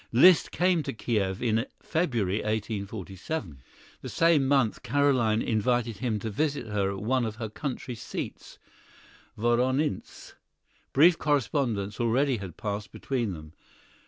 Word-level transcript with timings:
Liszt 0.11 0.49
came 0.51 0.81
to 0.81 0.93
Kiew 0.93 1.35
in 1.41 1.67
February, 1.79 2.37
1847. 2.37 3.61
The 4.01 4.09
same 4.09 4.47
month 4.47 4.81
Carolyne 4.81 5.43
invited 5.43 5.97
him 5.97 6.17
to 6.21 6.31
visit 6.31 6.65
her 6.65 6.89
at 6.89 7.03
one 7.03 7.23
of 7.23 7.35
her 7.35 7.49
country 7.49 7.93
seats, 7.93 8.57
Woronince. 9.37 10.33
Brief 10.91 11.19
correspondence 11.19 11.99
already 11.99 12.37
had 12.37 12.57
passed 12.57 12.91
between 12.91 13.33
them. 13.33 13.53